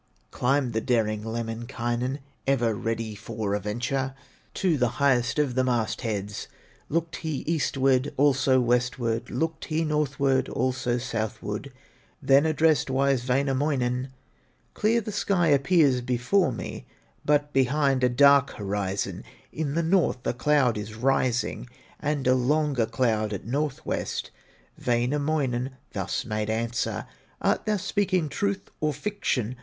Climbed 0.31 0.73
the 0.73 0.81
daring 0.81 1.23
Lemminkainen, 1.23 2.21
Ever 2.47 2.73
ready 2.73 3.13
for 3.13 3.53
a 3.53 3.59
venture, 3.59 4.15
To 4.55 4.75
the 4.75 4.87
highest 4.97 5.37
of 5.37 5.53
the 5.53 5.63
mastheads; 5.63 6.47
Looked 6.89 7.17
he 7.17 7.43
eastward, 7.45 8.11
also 8.17 8.59
westward, 8.59 9.29
Looked 9.29 9.65
he 9.65 9.85
northward, 9.85 10.49
also 10.49 10.97
southward, 10.97 11.71
Then 12.19 12.47
addressed 12.47 12.89
wise 12.89 13.27
Wainamoinen: 13.29 14.09
"Clear 14.73 15.01
the 15.01 15.11
sky 15.11 15.49
appears 15.49 16.01
before 16.01 16.51
me, 16.51 16.87
But 17.23 17.53
behind 17.53 18.03
a 18.03 18.09
dark 18.09 18.53
horizon; 18.53 19.23
In 19.53 19.75
the 19.75 19.83
north 19.83 20.25
a 20.25 20.33
cloud 20.33 20.79
is 20.79 20.95
rising, 20.95 21.69
And 21.99 22.25
a 22.25 22.33
longer 22.33 22.87
cloud 22.87 23.33
at 23.33 23.45
north 23.45 23.85
west." 23.85 24.31
Wainamoinen 24.83 25.73
thus 25.93 26.25
made 26.25 26.49
answer: 26.49 27.05
"Art 27.39 27.67
thou 27.67 27.77
speaking 27.77 28.29
truth 28.29 28.71
or 28.79 28.93
fiction? 28.95 29.55